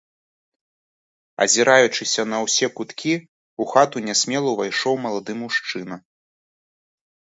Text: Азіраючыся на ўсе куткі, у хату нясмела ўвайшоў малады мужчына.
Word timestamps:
Азіраючыся 1.45 2.21
на 2.33 2.41
ўсе 2.45 2.67
куткі, 2.81 3.13
у 3.61 3.71
хату 3.77 3.97
нясмела 4.09 4.49
ўвайшоў 4.59 4.95
малады 5.09 5.33
мужчына. 5.47 6.05